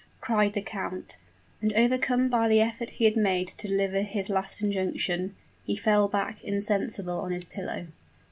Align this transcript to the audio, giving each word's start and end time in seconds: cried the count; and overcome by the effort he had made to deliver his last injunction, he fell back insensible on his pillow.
cried 0.19 0.53
the 0.53 0.63
count; 0.63 1.17
and 1.61 1.71
overcome 1.73 2.27
by 2.27 2.47
the 2.47 2.59
effort 2.59 2.89
he 2.89 3.05
had 3.05 3.15
made 3.15 3.47
to 3.49 3.67
deliver 3.67 4.01
his 4.01 4.31
last 4.31 4.59
injunction, 4.63 5.35
he 5.63 5.75
fell 5.75 6.07
back 6.07 6.43
insensible 6.43 7.19
on 7.19 7.31
his 7.31 7.45
pillow. 7.45 7.85